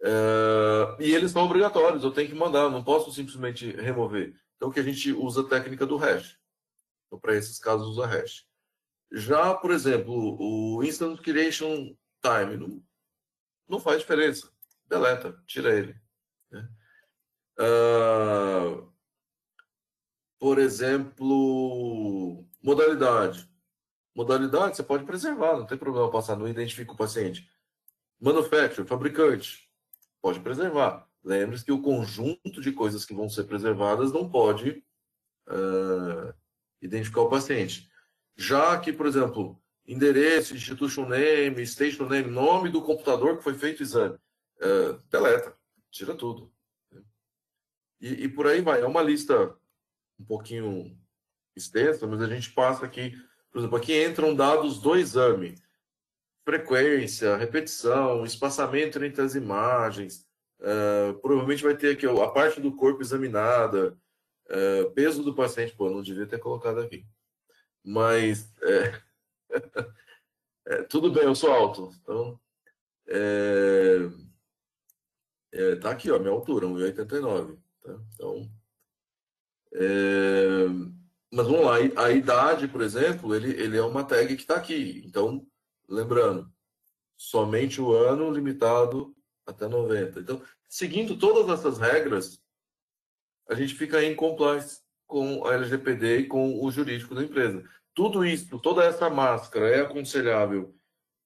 [0.03, 4.35] Uh, e eles são obrigatórios, eu tenho que mandar, não posso simplesmente remover.
[4.57, 6.37] Então, que a gente usa a técnica do hash.
[7.07, 8.45] Então, para esses casos, usa hash.
[9.13, 12.83] Já, por exemplo, o Instant Creation Time não,
[13.67, 14.51] não faz diferença.
[14.89, 15.95] Deleta, tira ele.
[16.51, 16.67] Né?
[17.59, 18.91] Uh,
[20.37, 23.49] por exemplo, modalidade.
[24.13, 27.49] Modalidade você pode preservar, não tem problema passar, não identifica o paciente.
[28.19, 29.72] Manufacturer, fabricante
[30.23, 31.05] pode preservar.
[31.21, 34.81] Lembre-se que o conjunto de coisas que vão ser preservadas não pode
[35.49, 36.33] uh,
[36.81, 37.91] identificar o paciente.
[38.33, 43.81] Já que, por exemplo, endereço, institution name, station name, nome do computador que foi feito
[43.81, 45.53] o exame, uh, deleta,
[45.91, 46.49] tira tudo.
[47.99, 48.81] E, e, por aí vai.
[48.81, 49.57] É uma lista
[50.17, 50.97] um pouquinho
[51.53, 53.13] extensa, mas a gente passa aqui,
[53.51, 55.55] por exemplo, aqui entram dados do exame
[56.45, 60.25] frequência, repetição, espaçamento entre as imagens.
[60.59, 63.97] Uh, provavelmente vai ter aqui a parte do corpo examinada,
[64.49, 65.75] uh, peso do paciente.
[65.75, 67.05] Pô, não devia ter colocado aqui.
[67.83, 69.01] Mas é,
[70.67, 71.91] é, tudo bem, eu sou alto.
[72.01, 72.39] Então,
[73.07, 74.09] é,
[75.81, 77.57] tá aqui, ó, minha altura, 1,89.
[77.81, 77.99] Tá?
[78.13, 78.49] Então,
[79.75, 80.67] é,
[81.31, 85.03] mas vamos lá, a idade, por exemplo, ele, ele é uma tag que está aqui.
[85.05, 85.45] Então,
[85.87, 86.51] Lembrando,
[87.17, 89.15] somente o ano limitado
[89.45, 90.19] até 90.
[90.19, 92.41] Então, seguindo todas essas regras,
[93.49, 97.63] a gente fica em compliance com a LGPD e com o jurídico da empresa.
[97.93, 100.75] Tudo isso, toda essa máscara é aconselhável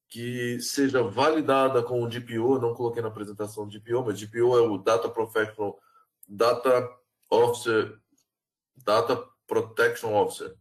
[0.10, 4.62] que seja validada com o DPO, não coloquei na apresentação o DPO, mas DPO é
[4.62, 5.80] o Data Professional,
[6.28, 6.90] Data
[7.30, 8.00] Officer,
[8.76, 10.56] Data Protection Officer,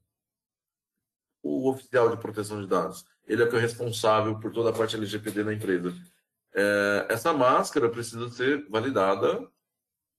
[1.43, 5.43] o oficial de proteção de dados ele é o responsável por toda a parte LGPD
[5.43, 5.95] na empresa.
[6.55, 9.51] É, essa máscara precisa ser validada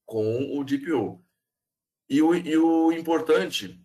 [0.04, 1.24] com o DPO.
[2.08, 3.84] E o, e o importante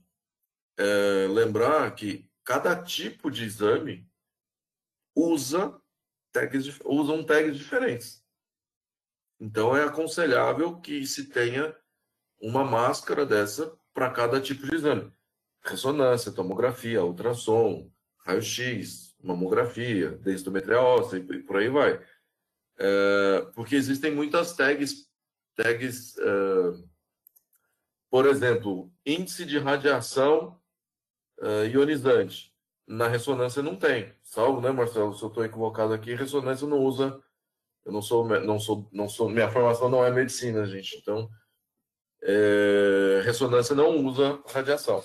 [0.77, 4.09] é lembrar que cada tipo de exame
[5.15, 5.79] usa
[6.31, 8.23] tags, usam tags diferentes.
[9.39, 11.75] Então é aconselhável que se tenha
[12.41, 15.13] uma máscara dessa para cada tipo de exame.
[15.63, 17.91] Ressonância, tomografia, ultrassom,
[18.25, 21.99] raio-x, mamografia, densitometria óssea e por aí vai.
[22.77, 25.07] É, porque existem muitas tags,
[25.55, 26.23] tags é,
[28.09, 30.59] por exemplo, índice de radiação
[31.41, 32.53] é, ionizante.
[32.85, 34.13] Na ressonância não tem.
[34.21, 35.13] Salvo, né, Marcelo?
[35.15, 37.19] Se eu estou equivocado aqui, ressonância não usa.
[37.85, 39.29] Eu não sou, não sou, não sou.
[39.29, 40.97] Minha formação não é medicina, gente.
[40.97, 41.29] Então,
[42.21, 45.01] é, ressonância não usa radiação.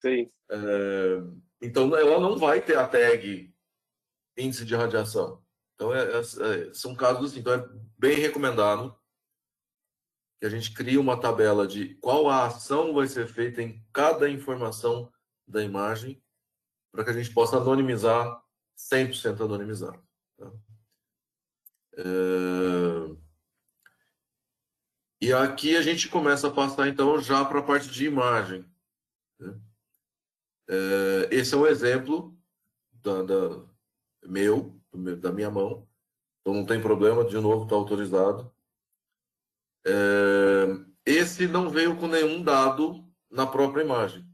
[0.00, 0.30] Sim.
[0.50, 1.22] É,
[1.62, 3.54] então, ela não vai ter a tag
[4.36, 5.40] índice de radiação.
[5.76, 7.40] Então, é, é, é, são casos assim.
[7.40, 8.98] Então, é bem recomendado
[10.40, 14.28] que a gente crie uma tabela de qual a ação vai ser feita em cada
[14.28, 15.12] informação
[15.46, 16.20] da imagem
[16.90, 18.42] para que a gente possa anonimizar
[18.76, 20.02] 100% anonimizado.
[20.36, 20.52] Tá?
[21.96, 23.22] É...
[25.20, 28.68] E aqui a gente começa a passar, então, já para a parte de imagem.
[30.72, 32.34] É, esse é um exemplo
[32.90, 33.62] da, da,
[34.22, 34.80] meu,
[35.20, 35.86] da minha mão.
[36.40, 38.50] Então, não tem problema, de novo, está autorizado.
[39.86, 39.92] É,
[41.04, 44.26] esse não veio com nenhum dado na própria imagem.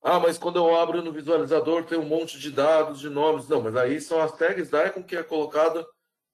[0.00, 3.48] Ah, mas quando eu abro no visualizador tem um monte de dados, de nomes.
[3.48, 5.84] Não, mas aí são as tags da Icon que é colocada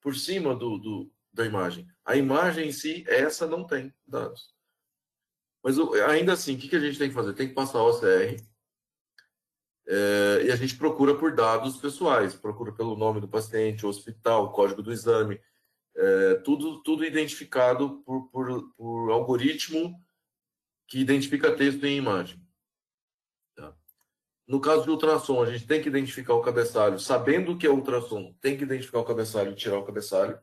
[0.02, 1.86] por cima do, do, da imagem.
[2.04, 4.52] A imagem em si, essa não tem dados.
[5.62, 7.32] Mas ainda assim, o que, a gente tem que fazer?
[7.32, 8.50] Tem que passar o OCR
[9.92, 14.82] é, e a gente procura por dados pessoais, procura pelo nome do paciente, hospital, código
[14.82, 15.40] do exame,
[15.96, 20.00] é, tudo, tudo identificado por, por, por algoritmo
[20.86, 22.40] que identifica texto em imagem.
[23.56, 23.74] Tá?
[24.46, 28.32] No caso de ultrassom, a gente tem que identificar o cabeçalho, sabendo que é ultrassom,
[28.40, 30.38] tem que identificar o cabeçalho e tirar o cabeçalho.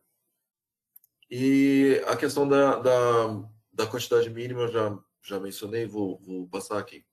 [1.32, 7.07] E a questão da, da, da quantidade mínima, já, já mencionei, vou, vou passar aqui.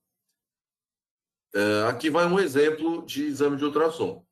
[1.55, 4.27] É, aqui vai um exemplo de exame de ultrassom.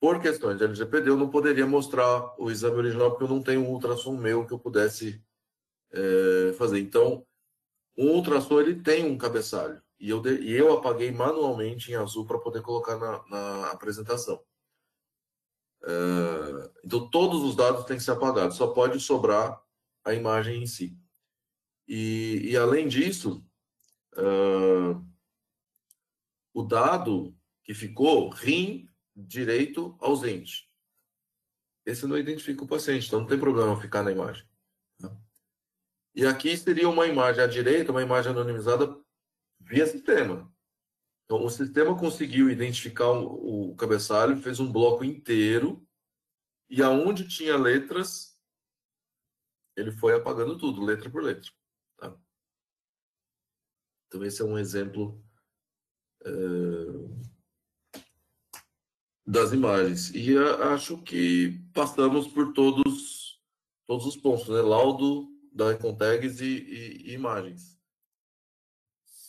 [0.00, 3.62] Por questões de LGPD, eu não poderia mostrar o exame original, porque eu não tenho
[3.62, 5.24] um ultrassom meu que eu pudesse
[5.92, 6.80] é, fazer.
[6.80, 7.24] Então,
[7.96, 9.80] um ultrassom ele tem um cabeçalho.
[9.98, 14.42] E eu, e eu apaguei manualmente em azul para poder colocar na, na apresentação.
[15.82, 19.62] Uh, então, todos os dados têm que ser apagados, só pode sobrar
[20.04, 20.98] a imagem em si.
[21.86, 23.44] E, e além disso,
[24.14, 25.02] uh,
[26.56, 30.66] o dado que ficou, rim direito ausente.
[31.84, 34.48] Esse não identifica o paciente, então não tem problema ficar na imagem.
[36.14, 38.98] E aqui seria uma imagem à direita, uma imagem anonimizada
[39.60, 40.50] via sistema.
[41.26, 45.86] Então, o sistema conseguiu identificar o, cabeçalho, fez um bloco inteiro,
[46.70, 48.40] e aonde tinha letras,
[49.76, 51.50] ele foi apagando tudo, letra por letra.
[51.98, 52.18] Tá?
[54.06, 55.22] Então, esse é um exemplo
[59.26, 60.10] das imagens.
[60.14, 63.40] E a, acho que passamos por todos,
[63.86, 64.60] todos os pontos, né?
[64.60, 67.76] Laudo da Econtags e, e, e imagens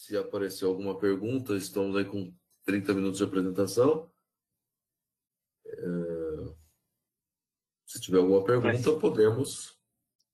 [0.07, 2.33] se aparecer alguma pergunta, estamos aí com
[2.63, 4.09] 30 minutos de apresentação.
[5.65, 6.55] É...
[7.85, 9.77] Se tiver alguma pergunta, Mas, podemos.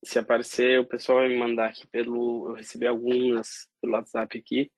[0.03, 2.49] Se aparecer, o pessoal vai me mandar aqui pelo.
[2.49, 4.71] Eu recebi algumas pelo WhatsApp aqui.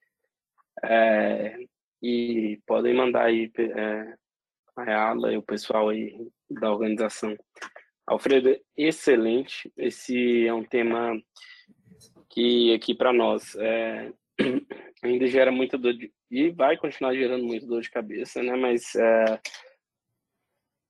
[0.82, 1.58] É...
[2.02, 4.14] E podem mandar aí é...
[4.78, 6.16] a Ala e o pessoal aí
[6.50, 7.36] da organização.
[8.08, 9.72] Alfredo, excelente.
[9.76, 11.20] Esse é um tema
[12.30, 14.12] que aqui para nós é,
[15.02, 18.56] ainda gera muita dor de, e vai continuar gerando muita dor de cabeça, né?
[18.56, 19.40] Mas é,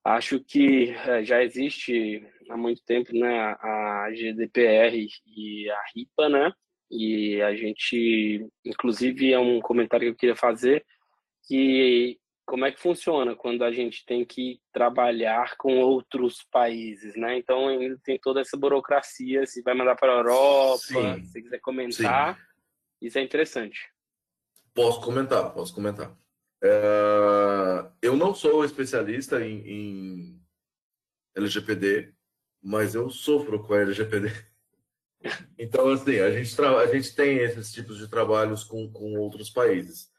[0.03, 3.55] acho que é, já existe há muito tempo, né?
[3.59, 6.51] A GDPR e a RIPA, né?
[6.91, 10.85] E a gente, inclusive, é um comentário que eu queria fazer
[11.47, 17.37] que como é que funciona quando a gente tem que trabalhar com outros países, né?
[17.37, 21.23] Então ainda tem toda essa burocracia, se vai mandar para a Europa, Sim.
[21.25, 22.35] se quiser comentar.
[22.37, 22.41] Sim.
[23.01, 23.91] Isso é interessante.
[24.73, 26.15] Posso comentar, posso comentar.
[26.63, 30.41] É, eu não sou especialista em, em,
[31.35, 32.13] LGPD,
[32.61, 34.29] mas eu sofro com a LGPD.
[35.57, 40.11] Então, assim, a gente, a gente tem esses tipos de trabalhos com, com outros países.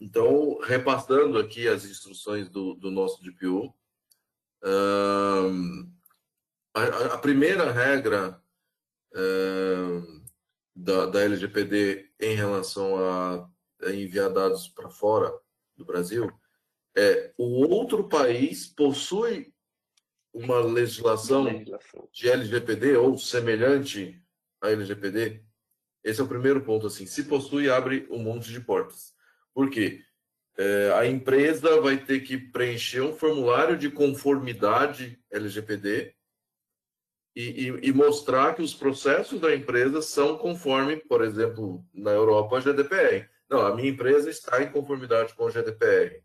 [0.00, 3.74] Então, repassando aqui as instruções do, do nosso DPO,
[4.64, 4.68] é,
[6.74, 8.42] a, a, primeira regra
[10.74, 13.48] da, da LGPD em relação a,
[13.82, 15.32] a enviar dados para fora
[15.76, 16.30] do Brasil
[16.96, 19.52] é o outro país possui
[20.32, 24.22] uma legislação, legislação de LGPD ou semelhante
[24.60, 25.45] a LGPD?
[26.06, 26.86] Esse é o primeiro ponto.
[26.86, 29.12] Assim, se possui, abre um monte de portas.
[29.52, 30.00] Por quê?
[30.56, 36.14] É, a empresa vai ter que preencher um formulário de conformidade LGPD
[37.34, 42.56] e, e, e, mostrar que os processos da empresa são conforme, por exemplo, na Europa,
[42.56, 43.28] a GDPR.
[43.50, 46.22] Não, a minha empresa está em conformidade com o GDPR.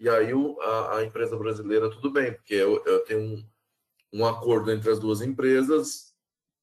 [0.00, 3.48] E aí o, a, a, empresa brasileira, tudo bem, porque eu, eu tenho um,
[4.14, 6.12] um acordo entre as duas empresas,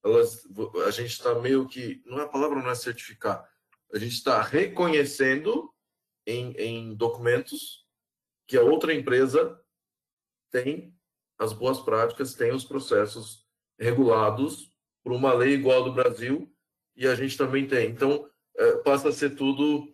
[0.05, 0.47] elas,
[0.85, 3.49] a gente está meio que, não é a palavra não é certificar,
[3.91, 5.73] a gente está reconhecendo
[6.27, 7.85] em, em documentos
[8.47, 9.59] que a outra empresa
[10.51, 10.95] tem
[11.39, 13.45] as boas práticas, tem os processos
[13.79, 14.71] regulados
[15.03, 16.51] por uma lei igual do Brasil
[16.95, 17.89] e a gente também tem.
[17.89, 19.93] Então, é, passa a ser tudo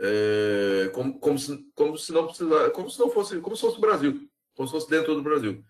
[0.00, 2.28] é, como, como, se, como se não
[2.72, 5.62] como se não fosse, como se fosse o Brasil, como se fosse dentro do Brasil.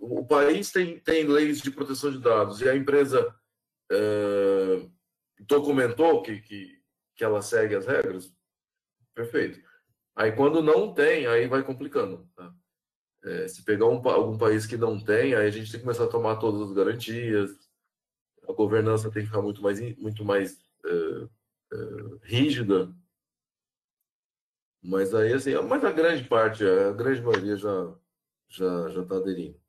[0.00, 3.34] O, país tem, tem leis de proteção de dados e a empresa
[3.90, 4.88] é,
[5.40, 6.80] documentou que, que,
[7.16, 8.32] que ela segue as regras,
[9.14, 9.60] perfeito.
[10.14, 12.28] Aí quando não tem, aí vai complicando.
[12.34, 12.52] Tá?
[13.24, 16.04] É, se pegar um, algum país que não tem, aí a gente tem que começar
[16.04, 17.50] a tomar todas as garantias,
[18.48, 21.28] a governança tem que ficar muito mais, muito mais é,
[21.72, 21.76] é,
[22.22, 22.92] rígida.
[24.82, 27.94] Mas aí, assim, mas a grande parte, a grande maioria já
[28.48, 29.60] já já está aderindo.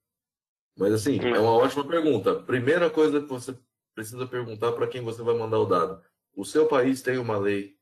[0.80, 2.36] Mas, assim, é uma ótima pergunta.
[2.44, 3.54] Primeira coisa que você
[3.94, 6.02] precisa perguntar para quem você vai mandar o dado.
[6.34, 7.76] O seu país tem uma lei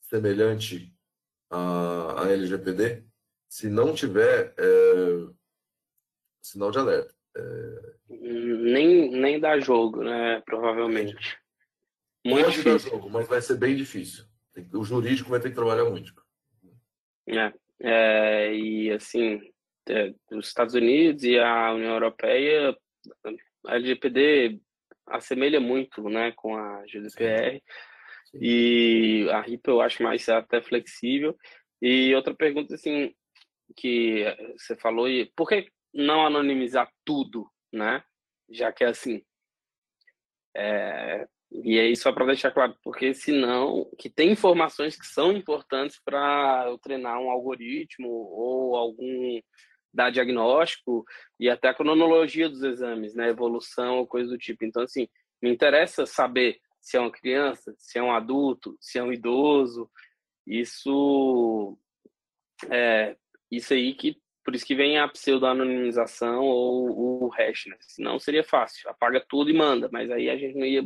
[0.00, 0.92] semelhante
[1.48, 3.04] à, à LGPD?
[3.48, 5.28] Se não tiver, é...
[6.40, 7.14] sinal de alerta.
[7.36, 7.94] É...
[8.08, 10.42] Nem, nem dá jogo, né?
[10.44, 11.38] Provavelmente.
[12.24, 12.90] Muito Pode difícil.
[12.90, 14.24] dar jogo, mas vai ser bem difícil.
[14.74, 16.12] O jurídico vai ter que trabalhar muito.
[17.28, 19.51] É, é e assim,
[19.88, 22.76] é, os Estados Unidos e a União Europeia,
[23.66, 24.60] a LGPD
[25.06, 27.54] assemelha muito, né, com a GDPR.
[27.54, 27.60] Sim.
[28.26, 28.38] Sim.
[28.40, 31.36] E a RIP eu acho mais até flexível.
[31.80, 33.14] E outra pergunta, assim,
[33.76, 34.24] que
[34.56, 38.02] você falou, e por que não anonimizar tudo, né?
[38.50, 39.22] Já que é assim.
[40.56, 46.00] É, e aí, só para deixar claro, porque senão, que tem informações que são importantes
[46.02, 49.40] para eu treinar um algoritmo ou algum
[49.92, 51.04] dar diagnóstico
[51.38, 53.28] e até a cronologia dos exames, né?
[53.28, 54.64] Evolução coisa do tipo.
[54.64, 55.08] Então, assim,
[55.40, 59.90] me interessa saber se é uma criança, se é um adulto, se é um idoso.
[60.46, 61.78] Isso
[62.70, 63.16] é,
[63.50, 67.76] isso aí que por isso que vem a pseudo-anonimização ou o hash, né?
[67.80, 70.84] Senão seria fácil, apaga tudo e manda, mas aí a gente não ia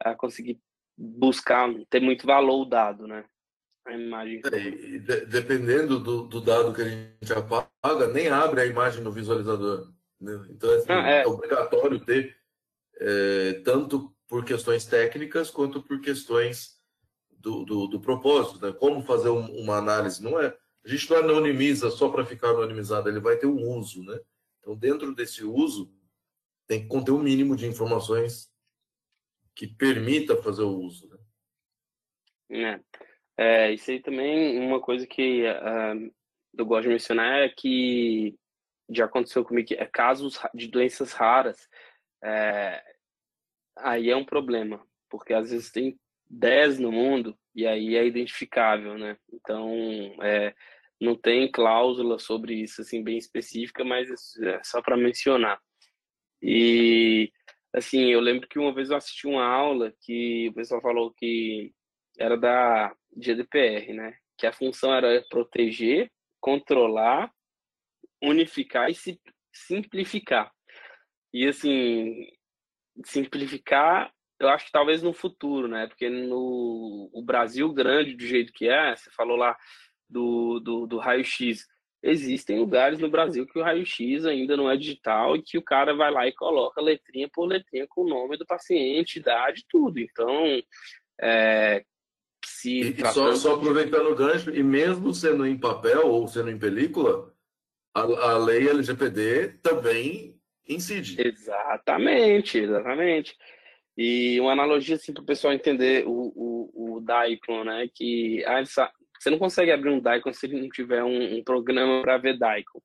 [0.00, 0.58] ah, conseguir
[0.98, 3.24] buscar, ter muito valor o dado, né?
[3.90, 4.40] A imagem.
[4.44, 4.70] É,
[5.00, 9.92] de, dependendo do, do, dado que a gente apaga, nem abre a imagem no visualizador.
[10.20, 10.46] Né?
[10.50, 11.22] Então assim, ah, é.
[11.22, 11.26] é.
[11.26, 12.36] obrigatório ter,
[13.00, 16.78] é, tanto por questões técnicas quanto por questões
[17.30, 18.72] do, do, do propósito, né?
[18.72, 23.08] Como fazer um, uma análise, não é a gente não anonimiza só para ficar anonimizado,
[23.08, 24.18] ele vai ter um uso, né?
[24.60, 25.92] Então, dentro desse uso,
[26.66, 28.50] tem que conter um mínimo de informações
[29.54, 31.08] que permita fazer o uso.
[31.08, 31.18] Né?
[32.50, 32.80] É,
[33.42, 36.14] é isso aí também, uma coisa que uh,
[36.58, 38.38] eu gosto de mencionar é que
[38.90, 41.66] já aconteceu comigo, é casos de doenças raras,
[42.22, 42.82] é,
[43.78, 48.98] aí é um problema, porque às vezes tem 10 no mundo e aí é identificável,
[48.98, 49.16] né?
[49.32, 49.72] Então,
[50.22, 50.54] é,
[51.00, 55.58] não tem cláusula sobre isso assim bem específica, mas é só para mencionar.
[56.42, 57.32] E
[57.72, 61.72] assim, eu lembro que uma vez eu assisti uma aula que o pessoal falou que
[62.20, 64.16] era da GDPR, né?
[64.38, 66.10] Que a função era proteger,
[66.40, 67.32] controlar,
[68.22, 68.94] unificar e
[69.52, 70.52] simplificar.
[71.32, 72.26] E assim,
[73.04, 75.86] simplificar eu acho que talvez no futuro, né?
[75.86, 79.56] Porque no o Brasil grande do jeito que é, você falou lá
[80.08, 81.66] do, do, do raio-x.
[82.02, 85.94] Existem lugares no Brasil que o raio-x ainda não é digital e que o cara
[85.94, 90.00] vai lá e coloca letrinha por letrinha com o nome do paciente, idade, tudo.
[90.00, 90.62] Então,
[91.20, 91.84] é,
[92.44, 93.36] se e tratando...
[93.36, 97.32] só, só aproveitando o gancho, e mesmo sendo em papel ou sendo em película,
[97.94, 100.38] a, a lei LGPD também
[100.68, 101.16] incide.
[101.20, 103.36] Exatamente, exatamente.
[103.96, 107.88] E uma analogia assim para o pessoal entender o, o, o Daikon, né?
[107.94, 112.00] Que ah, você não consegue abrir um Daikon se ele não tiver um, um programa
[112.00, 112.80] para ver Daikon.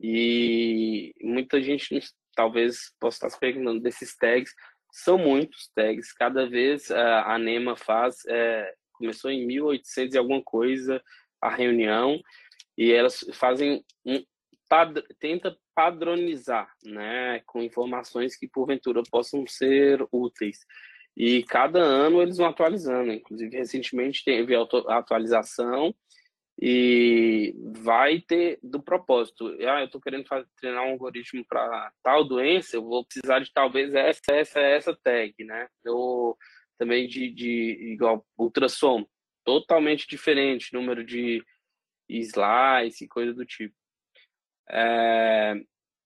[0.00, 2.00] E muita gente
[2.34, 4.52] talvez possa estar se perguntando desses tags.
[4.92, 6.12] São muitos tags.
[6.12, 8.16] Cada vez a, a NEMA faz.
[8.28, 8.72] É,
[9.02, 11.02] começou em 1800 e alguma coisa
[11.40, 12.20] a reunião.
[12.78, 14.24] E elas fazem um,
[15.18, 20.58] tenta padronizar, né, com informações que porventura possam ser úteis.
[21.16, 23.12] E cada ano eles vão atualizando.
[23.12, 25.94] Inclusive, recentemente teve atualização
[26.60, 29.48] e vai ter do propósito.
[29.60, 33.52] Ah, eu estou querendo fazer, treinar um algoritmo para tal doença, eu vou precisar de
[33.52, 35.66] talvez essa, essa, essa tag, né?
[35.86, 36.36] Ou
[36.82, 39.06] também de, de igual ultrassom,
[39.44, 41.40] totalmente diferente, número de
[42.08, 43.72] slice e coisa do tipo.
[44.68, 45.54] É,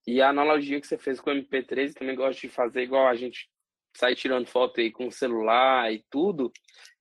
[0.06, 3.14] e a analogia que você fez com o MP3, também gosto de fazer igual a
[3.14, 3.48] gente
[3.96, 6.52] sai tirando foto aí com o celular e tudo.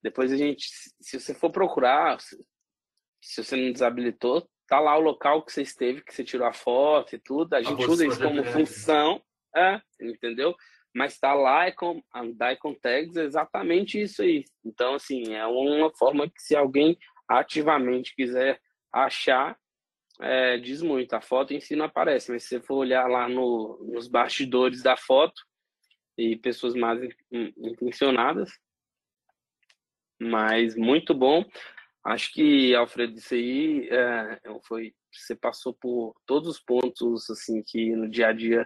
[0.01, 0.65] Depois a gente,
[1.01, 6.01] se você for procurar, se você não desabilitou, tá lá o local que você esteve,
[6.01, 7.55] que você tirou a foto e tudo.
[7.55, 9.21] A gente a usa isso como função,
[9.53, 10.55] é, entendeu?
[10.95, 14.45] Mas tá lá é com a Daikon Tags é exatamente isso aí.
[14.63, 18.61] Então, assim, é uma forma que se alguém ativamente quiser
[18.93, 19.59] achar,
[20.21, 21.13] é, diz muito.
[21.13, 24.81] A foto em si não aparece, mas se você for olhar lá no, nos bastidores
[24.81, 25.41] da foto
[26.17, 28.49] e pessoas mais intencionadas,
[30.17, 31.43] mas muito bom.
[32.05, 34.93] Acho que, Alfredo, isso aí é, foi.
[35.11, 38.65] Você passou por todos os pontos assim que no dia a dia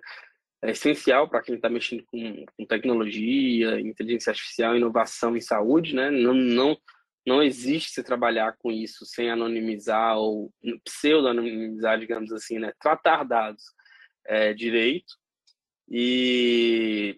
[0.62, 6.12] é essencial para quem está mexendo com, com, tecnologia, inteligência artificial, inovação em saúde, né?
[6.12, 6.78] Não, não,
[7.26, 10.52] não existe se trabalhar com isso sem anonimizar ou
[10.84, 12.74] pseudo-anonimizar, digamos assim, né?
[12.80, 13.64] Tratar dados
[14.26, 15.16] é, direito.
[15.90, 17.18] E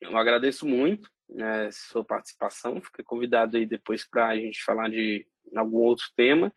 [0.00, 2.80] eu agradeço muito né, sua participação.
[2.80, 6.52] Fica convidado aí depois para a gente falar de algum outro tema.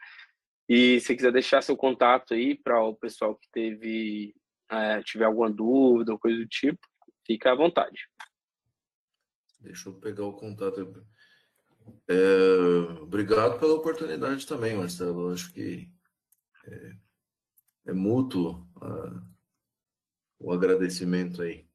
[0.69, 4.35] E se quiser deixar seu contato aí para o pessoal que teve
[4.69, 6.79] é, tiver alguma dúvida ou coisa do tipo,
[7.25, 8.07] fica à vontade.
[9.59, 11.05] Deixa eu pegar o contato.
[12.07, 15.33] É, obrigado pela oportunidade também, Marcelo.
[15.33, 15.89] Acho que
[16.65, 16.91] é,
[17.87, 19.21] é mútuo uh,
[20.39, 21.66] o agradecimento aí.